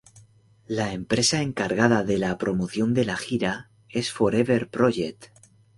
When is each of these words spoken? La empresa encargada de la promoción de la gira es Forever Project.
La 0.65 0.93
empresa 0.93 1.43
encargada 1.43 2.03
de 2.03 2.17
la 2.17 2.35
promoción 2.39 2.95
de 2.95 3.05
la 3.05 3.17
gira 3.17 3.69
es 3.87 4.11
Forever 4.11 4.67
Project. 4.67 5.25